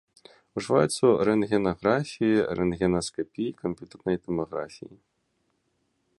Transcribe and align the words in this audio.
Ужываецца 0.59 0.89
ў 0.91 1.13
рэнтгенаграфіі, 1.29 2.37
рэнтгенаскапіі, 2.61 3.53
камп'ютарнай 3.61 4.17
тамаграфіі. 4.27 4.93